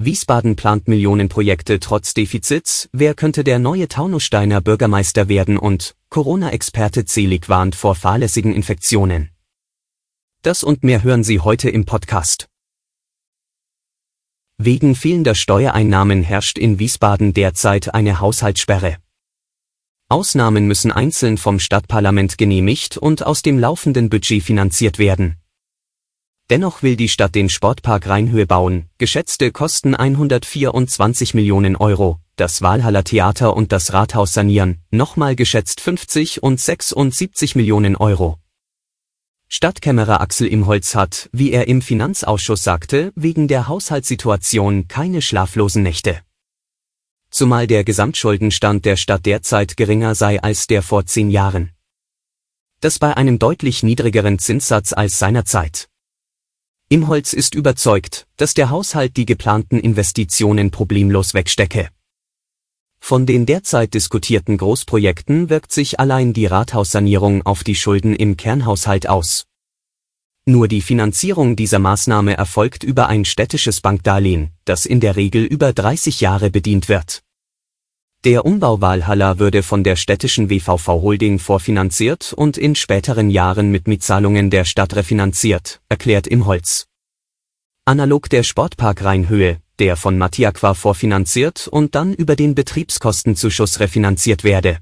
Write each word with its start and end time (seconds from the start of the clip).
Wiesbaden 0.00 0.54
plant 0.54 0.86
Millionenprojekte 0.86 1.80
trotz 1.80 2.14
Defizits, 2.14 2.88
wer 2.92 3.14
könnte 3.14 3.42
der 3.42 3.58
neue 3.58 3.88
Taunussteiner 3.88 4.60
Bürgermeister 4.60 5.28
werden 5.28 5.58
und 5.58 5.96
Corona-Experte 6.08 7.04
Zelig 7.04 7.48
warnt 7.48 7.74
vor 7.74 7.96
fahrlässigen 7.96 8.54
Infektionen. 8.54 9.30
Das 10.42 10.62
und 10.62 10.84
mehr 10.84 11.02
hören 11.02 11.24
Sie 11.24 11.40
heute 11.40 11.68
im 11.68 11.84
Podcast. 11.84 12.46
Wegen 14.56 14.94
fehlender 14.94 15.34
Steuereinnahmen 15.34 16.22
herrscht 16.22 16.58
in 16.58 16.78
Wiesbaden 16.78 17.34
derzeit 17.34 17.92
eine 17.92 18.20
Haushaltssperre. 18.20 18.98
Ausnahmen 20.08 20.68
müssen 20.68 20.92
einzeln 20.92 21.38
vom 21.38 21.58
Stadtparlament 21.58 22.38
genehmigt 22.38 22.96
und 22.96 23.26
aus 23.26 23.42
dem 23.42 23.58
laufenden 23.58 24.10
Budget 24.10 24.44
finanziert 24.44 25.00
werden. 25.00 25.38
Dennoch 26.50 26.82
will 26.82 26.96
die 26.96 27.10
Stadt 27.10 27.34
den 27.34 27.50
Sportpark 27.50 28.08
Rheinhöhe 28.08 28.46
bauen, 28.46 28.88
geschätzte 28.96 29.52
Kosten 29.52 29.94
124 29.94 31.34
Millionen 31.34 31.76
Euro, 31.76 32.20
das 32.36 32.62
Walhaller 32.62 33.04
Theater 33.04 33.54
und 33.54 33.70
das 33.70 33.92
Rathaus 33.92 34.32
sanieren, 34.32 34.80
nochmal 34.90 35.36
geschätzt 35.36 35.82
50 35.82 36.42
und 36.42 36.58
76 36.58 37.54
Millionen 37.54 37.96
Euro. 37.96 38.38
Stadtkämmerer 39.48 40.22
Axel 40.22 40.46
Imholz 40.46 40.94
hat, 40.94 41.28
wie 41.32 41.52
er 41.52 41.68
im 41.68 41.82
Finanzausschuss 41.82 42.64
sagte, 42.64 43.12
wegen 43.14 43.46
der 43.46 43.68
Haushaltssituation 43.68 44.88
keine 44.88 45.20
schlaflosen 45.20 45.82
Nächte. 45.82 46.22
Zumal 47.30 47.66
der 47.66 47.84
Gesamtschuldenstand 47.84 48.86
der 48.86 48.96
Stadt 48.96 49.26
derzeit 49.26 49.76
geringer 49.76 50.14
sei 50.14 50.42
als 50.42 50.66
der 50.66 50.82
vor 50.82 51.04
zehn 51.04 51.30
Jahren. 51.30 51.72
Das 52.80 52.98
bei 52.98 53.14
einem 53.14 53.38
deutlich 53.38 53.82
niedrigeren 53.82 54.38
Zinssatz 54.38 54.94
als 54.94 55.18
seinerzeit. 55.18 55.90
Imholz 56.90 57.34
ist 57.34 57.54
überzeugt, 57.54 58.26
dass 58.38 58.54
der 58.54 58.70
Haushalt 58.70 59.18
die 59.18 59.26
geplanten 59.26 59.78
Investitionen 59.78 60.70
problemlos 60.70 61.34
wegstecke. 61.34 61.90
Von 62.98 63.26
den 63.26 63.44
derzeit 63.44 63.92
diskutierten 63.92 64.56
Großprojekten 64.56 65.50
wirkt 65.50 65.70
sich 65.70 66.00
allein 66.00 66.32
die 66.32 66.46
Rathaussanierung 66.46 67.44
auf 67.44 67.62
die 67.62 67.74
Schulden 67.74 68.16
im 68.16 68.38
Kernhaushalt 68.38 69.06
aus. 69.06 69.44
Nur 70.46 70.66
die 70.66 70.80
Finanzierung 70.80 71.56
dieser 71.56 71.78
Maßnahme 71.78 72.38
erfolgt 72.38 72.84
über 72.84 73.06
ein 73.08 73.26
städtisches 73.26 73.82
Bankdarlehen, 73.82 74.52
das 74.64 74.86
in 74.86 75.00
der 75.00 75.14
Regel 75.14 75.44
über 75.44 75.74
30 75.74 76.22
Jahre 76.22 76.48
bedient 76.50 76.88
wird. 76.88 77.22
Der 78.24 78.44
Umbau 78.44 78.80
Walhalla 78.80 79.38
würde 79.38 79.62
von 79.62 79.84
der 79.84 79.94
städtischen 79.94 80.50
WVV 80.50 80.88
Holding 80.88 81.38
vorfinanziert 81.38 82.32
und 82.32 82.58
in 82.58 82.74
späteren 82.74 83.30
Jahren 83.30 83.70
mit 83.70 83.86
Mietzahlungen 83.86 84.50
der 84.50 84.64
Stadt 84.64 84.96
refinanziert, 84.96 85.80
erklärt 85.88 86.26
Imholz. 86.26 86.88
Analog 87.84 88.28
der 88.28 88.42
Sportpark 88.42 89.04
Rheinhöhe, 89.04 89.62
der 89.78 89.96
von 89.96 90.18
Matiaqua 90.18 90.74
vorfinanziert 90.74 91.68
und 91.68 91.94
dann 91.94 92.12
über 92.12 92.34
den 92.34 92.56
Betriebskostenzuschuss 92.56 93.78
refinanziert 93.78 94.42
werde. 94.42 94.80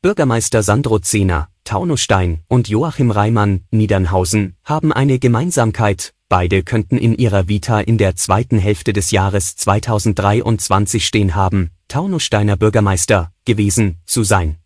Bürgermeister 0.00 0.62
Sandro 0.62 1.00
Zehner, 1.00 1.48
Taunusstein 1.64 2.44
und 2.46 2.68
Joachim 2.68 3.10
Reimann, 3.10 3.64
Niedernhausen, 3.72 4.56
haben 4.62 4.92
eine 4.92 5.18
Gemeinsamkeit, 5.18 6.14
Beide 6.30 6.62
könnten 6.62 6.98
in 6.98 7.14
ihrer 7.14 7.48
Vita 7.48 7.80
in 7.80 7.96
der 7.96 8.14
zweiten 8.14 8.58
Hälfte 8.58 8.92
des 8.92 9.10
Jahres 9.12 9.56
2023 9.56 11.06
stehen 11.06 11.34
haben, 11.34 11.70
Taunussteiner 11.88 12.58
Bürgermeister 12.58 13.32
gewesen 13.46 14.02
zu 14.04 14.24
sein. 14.24 14.58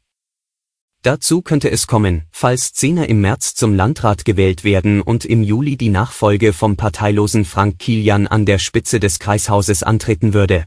Dazu 1.02 1.40
könnte 1.40 1.70
es 1.70 1.86
kommen, 1.86 2.22
falls 2.32 2.72
Zehner 2.72 3.08
im 3.08 3.20
März 3.20 3.54
zum 3.54 3.74
Landrat 3.74 4.24
gewählt 4.24 4.64
werden 4.64 5.02
und 5.02 5.24
im 5.24 5.44
Juli 5.44 5.76
die 5.76 5.88
Nachfolge 5.88 6.52
vom 6.52 6.76
parteilosen 6.76 7.44
Frank 7.44 7.78
Kilian 7.78 8.26
an 8.26 8.44
der 8.44 8.58
Spitze 8.58 8.98
des 8.98 9.20
Kreishauses 9.20 9.84
antreten 9.84 10.34
würde. 10.34 10.64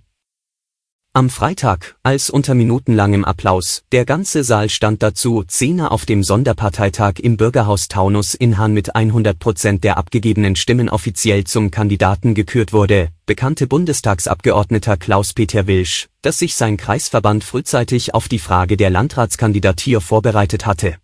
Am 1.18 1.30
Freitag, 1.30 1.96
als 2.04 2.30
unter 2.30 2.56
minutenlangem 2.56 3.24
Applaus, 3.24 3.84
der 3.94 4.04
ganze 4.04 4.44
Saal 4.44 4.68
stand 4.68 5.02
dazu, 5.02 5.46
Zehner 5.48 5.94
auf 5.94 6.06
dem 6.06 6.24
Sonderparteitag 6.24 7.20
im 7.20 7.38
Bürgerhaus 7.38 7.88
Taunus 7.88 8.34
in 8.34 8.58
Hahn 8.58 8.74
mit 8.74 8.98
100 8.98 9.40
Prozent 9.40 9.86
der 9.86 9.96
abgegebenen 9.96 10.58
Stimmen 10.58 10.90
offiziell 10.90 11.46
zum 11.46 11.72
Kandidaten 11.72 12.34
gekürt 12.34 12.74
wurde, 12.74 13.12
bekannte 13.26 13.66
Bundestagsabgeordneter 13.66 14.98
Klaus-Peter 14.98 15.68
Wilsch, 15.68 16.10
dass 16.22 16.40
sich 16.40 16.56
sein 16.56 16.76
Kreisverband 16.76 17.46
frühzeitig 17.46 18.14
auf 18.14 18.28
die 18.28 18.38
Frage 18.38 18.76
der 18.76 18.90
Landratskandidatur 18.90 20.02
vorbereitet 20.02 20.66
hatte. 20.66 20.98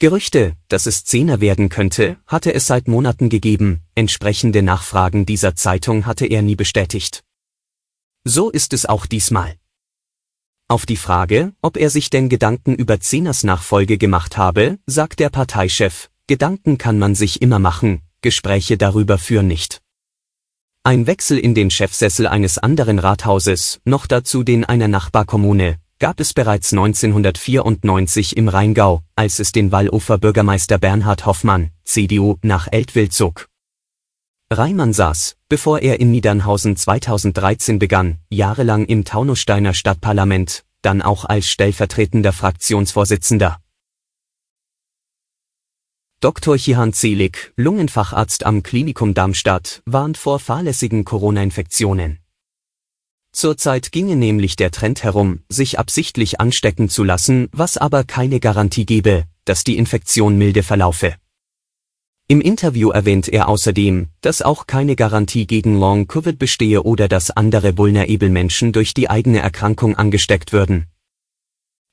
Gerüchte, 0.00 0.54
dass 0.66 0.86
es 0.86 1.04
Zehner 1.04 1.40
werden 1.40 1.68
könnte, 1.68 2.16
hatte 2.26 2.52
es 2.52 2.66
seit 2.66 2.88
Monaten 2.88 3.28
gegeben, 3.28 3.82
entsprechende 3.94 4.62
Nachfragen 4.62 5.26
dieser 5.26 5.54
Zeitung 5.54 6.06
hatte 6.06 6.26
er 6.26 6.42
nie 6.42 6.56
bestätigt. 6.56 7.22
So 8.28 8.50
ist 8.50 8.72
es 8.72 8.86
auch 8.86 9.06
diesmal. 9.06 9.54
Auf 10.66 10.84
die 10.84 10.96
Frage, 10.96 11.52
ob 11.62 11.76
er 11.76 11.90
sich 11.90 12.10
denn 12.10 12.28
Gedanken 12.28 12.74
über 12.74 12.98
Zehners 12.98 13.44
Nachfolge 13.44 13.98
gemacht 13.98 14.36
habe, 14.36 14.80
sagt 14.84 15.20
der 15.20 15.30
Parteichef, 15.30 16.10
Gedanken 16.26 16.76
kann 16.76 16.98
man 16.98 17.14
sich 17.14 17.40
immer 17.40 17.60
machen, 17.60 18.00
Gespräche 18.22 18.76
darüber 18.76 19.18
führen 19.18 19.46
nicht. 19.46 19.80
Ein 20.82 21.06
Wechsel 21.06 21.38
in 21.38 21.54
den 21.54 21.70
Chefsessel 21.70 22.26
eines 22.26 22.58
anderen 22.58 22.98
Rathauses, 22.98 23.80
noch 23.84 24.08
dazu 24.08 24.42
den 24.42 24.64
einer 24.64 24.88
Nachbarkommune, 24.88 25.76
gab 26.00 26.18
es 26.18 26.34
bereits 26.34 26.72
1994 26.72 28.36
im 28.36 28.48
Rheingau, 28.48 29.02
als 29.14 29.38
es 29.38 29.52
den 29.52 29.70
Wallufer 29.70 30.18
Bürgermeister 30.18 30.78
Bernhard 30.78 31.26
Hoffmann, 31.26 31.70
CDU, 31.84 32.38
nach 32.42 32.66
Eltville 32.72 33.10
zog. 33.10 33.46
Reimann 34.52 34.92
saß, 34.92 35.36
bevor 35.48 35.80
er 35.80 35.98
in 35.98 36.12
Niedernhausen 36.12 36.76
2013 36.76 37.80
begann, 37.80 38.18
jahrelang 38.30 38.84
im 38.86 39.04
Taunussteiner 39.04 39.74
Stadtparlament, 39.74 40.64
dann 40.82 41.02
auch 41.02 41.24
als 41.24 41.48
stellvertretender 41.48 42.32
Fraktionsvorsitzender. 42.32 43.58
Dr. 46.20 46.56
Chihan 46.56 46.92
Zelig, 46.92 47.52
Lungenfacharzt 47.56 48.46
am 48.46 48.62
Klinikum 48.62 49.14
Darmstadt, 49.14 49.82
warnt 49.84 50.16
vor 50.16 50.38
fahrlässigen 50.38 51.04
Corona-Infektionen. 51.04 52.20
Zurzeit 53.32 53.90
ginge 53.90 54.14
nämlich 54.14 54.54
der 54.54 54.70
Trend 54.70 55.02
herum, 55.02 55.42
sich 55.48 55.80
absichtlich 55.80 56.40
anstecken 56.40 56.88
zu 56.88 57.02
lassen, 57.02 57.48
was 57.50 57.78
aber 57.78 58.04
keine 58.04 58.38
Garantie 58.38 58.86
gebe, 58.86 59.24
dass 59.44 59.64
die 59.64 59.76
Infektion 59.76 60.38
milde 60.38 60.62
verlaufe. 60.62 61.16
Im 62.28 62.40
Interview 62.40 62.90
erwähnt 62.90 63.28
er 63.28 63.48
außerdem, 63.48 64.08
dass 64.20 64.42
auch 64.42 64.66
keine 64.66 64.96
Garantie 64.96 65.46
gegen 65.46 65.78
Long-Covid 65.78 66.40
bestehe 66.40 66.82
oder 66.82 67.06
dass 67.06 67.30
andere 67.30 67.78
vulnerable 67.78 68.30
Menschen 68.30 68.72
durch 68.72 68.94
die 68.94 69.08
eigene 69.08 69.38
Erkrankung 69.38 69.94
angesteckt 69.94 70.52
würden. 70.52 70.86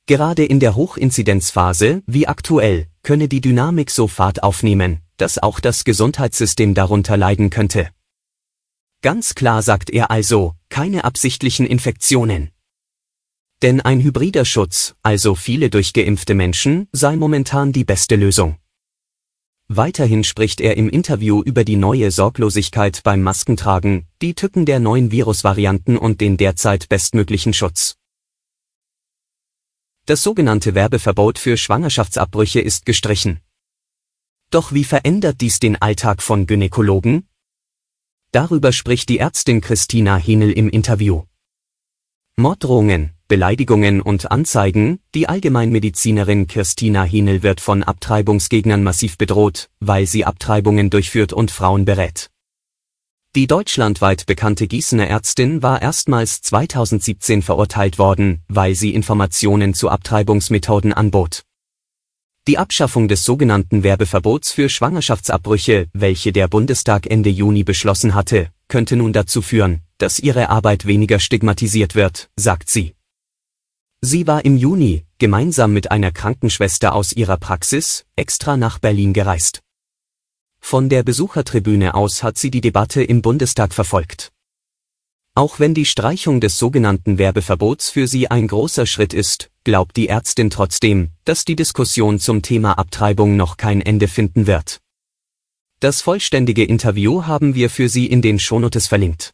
Gerade 0.08 0.44
in 0.44 0.60
der 0.60 0.76
Hochinzidenzphase, 0.76 2.02
wie 2.08 2.28
aktuell, 2.28 2.88
könne 3.04 3.28
die 3.28 3.42
Dynamik 3.42 3.92
so 3.92 4.08
Fahrt 4.08 4.42
aufnehmen, 4.42 5.02
dass 5.18 5.38
auch 5.38 5.60
das 5.60 5.84
Gesundheitssystem 5.84 6.74
darunter 6.74 7.16
leiden 7.16 7.52
könnte. 7.52 7.90
Ganz 9.04 9.36
klar 9.36 9.62
sagt 9.62 9.92
er 9.92 10.10
also, 10.10 10.56
keine 10.70 11.04
absichtlichen 11.04 11.68
Infektionen. 11.68 12.50
Denn 13.62 13.82
ein 13.82 14.02
hybrider 14.02 14.46
Schutz, 14.46 14.96
also 15.04 15.36
viele 15.36 15.70
durchgeimpfte 15.70 16.34
Menschen, 16.34 16.88
sei 16.92 17.16
momentan 17.18 17.72
die 17.72 17.86
beste 17.86 18.16
Lösung. 18.16 18.58
Weiterhin 19.76 20.24
spricht 20.24 20.62
er 20.62 20.78
im 20.78 20.88
Interview 20.88 21.42
über 21.42 21.64
die 21.64 21.78
neue 21.78 22.12
Sorglosigkeit 22.12 23.02
beim 23.04 23.24
Maskentragen, 23.24 24.06
die 24.22 24.36
Tücken 24.36 24.68
der 24.68 24.80
neuen 24.80 25.10
Virusvarianten 25.10 25.98
und 25.98 26.22
den 26.22 26.38
derzeit 26.38 26.90
bestmöglichen 26.90 27.54
Schutz. 27.54 27.98
Das 30.06 30.22
sogenannte 30.22 30.76
Werbeverbot 30.76 31.40
für 31.40 31.58
Schwangerschaftsabbrüche 31.58 32.62
ist 32.62 32.86
gestrichen. 32.86 33.40
Doch 34.52 34.74
wie 34.74 34.84
verändert 34.84 35.42
dies 35.42 35.58
den 35.58 35.82
Alltag 35.82 36.22
von 36.22 36.46
Gynäkologen? 36.46 37.28
Darüber 38.30 38.74
spricht 38.74 39.10
die 39.10 39.18
Ärztin 39.18 39.60
Christina 39.60 40.18
Henel 40.18 40.52
im 40.52 40.70
Interview. 40.70 41.24
Morddrohungen, 42.36 43.13
Beleidigungen 43.28 44.02
und 44.02 44.32
Anzeigen, 44.32 45.00
die 45.16 45.30
Allgemeinmedizinerin 45.30 46.48
Kirstina 46.48 47.04
Hinel 47.04 47.42
wird 47.42 47.62
von 47.62 47.82
Abtreibungsgegnern 47.82 48.84
massiv 48.84 49.18
bedroht, 49.18 49.70
weil 49.80 50.06
sie 50.06 50.26
Abtreibungen 50.26 50.90
durchführt 50.90 51.34
und 51.34 51.50
Frauen 51.50 51.86
berät. 51.86 52.30
Die 53.36 53.48
deutschlandweit 53.48 54.28
bekannte 54.28 54.68
Gießener 54.68 55.08
Ärztin 55.08 55.64
war 55.64 55.82
erstmals 55.82 56.42
2017 56.42 57.42
verurteilt 57.42 57.98
worden, 57.98 58.44
weil 58.48 58.76
sie 58.76 58.94
Informationen 58.94 59.74
zu 59.74 59.90
Abtreibungsmethoden 59.90 60.94
anbot. 60.94 61.44
Die 62.48 62.58
Abschaffung 62.58 63.08
des 63.08 63.24
sogenannten 63.24 63.84
Werbeverbots 63.84 64.52
für 64.52 64.68
Schwangerschaftsabbrüche, 64.68 65.88
welche 65.94 66.34
der 66.34 66.50
Bundestag 66.50 67.08
Ende 67.08 67.30
Juni 67.30 67.64
beschlossen 67.64 68.14
hatte, 68.14 68.50
könnte 68.68 68.98
nun 68.98 69.14
dazu 69.14 69.42
führen, 69.42 69.82
dass 69.98 70.20
ihre 70.20 70.50
Arbeit 70.50 70.86
weniger 70.86 71.20
stigmatisiert 71.20 71.96
wird, 71.96 72.30
sagt 72.36 72.70
sie. 72.70 72.94
Sie 74.06 74.28
war 74.28 74.44
im 74.44 74.58
Juni, 74.58 75.06
gemeinsam 75.18 75.72
mit 75.72 75.90
einer 75.90 76.12
Krankenschwester 76.12 76.94
aus 76.94 77.14
ihrer 77.14 77.38
Praxis, 77.38 78.04
extra 78.18 78.58
nach 78.58 78.78
Berlin 78.78 79.14
gereist. 79.14 79.62
Von 80.60 80.90
der 80.90 81.04
Besuchertribüne 81.04 81.96
aus 81.96 82.22
hat 82.22 82.38
sie 82.38 82.52
die 82.52 82.60
Debatte 82.60 83.02
im 83.02 83.22
Bundestag 83.22 83.74
verfolgt. 83.74 84.34
Auch 85.36 85.62
wenn 85.62 85.74
die 85.74 85.86
Streichung 85.86 86.42
des 86.42 86.58
sogenannten 86.58 87.18
Werbeverbots 87.18 87.92
für 87.92 88.08
sie 88.08 88.30
ein 88.30 88.50
großer 88.50 88.86
Schritt 88.88 89.14
ist, 89.14 89.50
glaubt 89.64 89.96
die 89.96 90.10
Ärztin 90.10 90.50
trotzdem, 90.50 91.12
dass 91.24 91.46
die 91.46 91.56
Diskussion 91.56 92.20
zum 92.20 92.42
Thema 92.42 92.74
Abtreibung 92.74 93.38
noch 93.38 93.56
kein 93.56 93.80
Ende 93.80 94.10
finden 94.10 94.48
wird. 94.48 94.82
Das 95.80 96.02
vollständige 96.02 96.66
Interview 96.66 97.24
haben 97.26 97.56
wir 97.56 97.70
für 97.70 97.88
Sie 97.88 98.08
in 98.08 98.22
den 98.22 98.38
Shownotes 98.38 98.88
verlinkt. 98.88 99.34